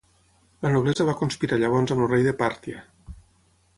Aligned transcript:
La 0.65 0.71
noblesa 0.75 1.05
va 1.09 1.15
conspirar 1.19 1.61
llavors 1.65 1.93
amb 1.97 2.07
el 2.07 2.09
rei 2.15 2.27
de 2.29 2.35
Pàrtia. 2.41 2.83